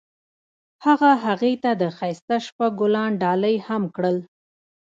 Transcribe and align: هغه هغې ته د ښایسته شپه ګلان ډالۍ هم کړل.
هغه 0.85 1.11
هغې 1.25 1.53
ته 1.63 1.71
د 1.81 1.83
ښایسته 1.97 2.37
شپه 2.45 2.67
ګلان 2.79 3.11
ډالۍ 3.21 3.55
هم 3.67 3.83
کړل. 3.95 4.17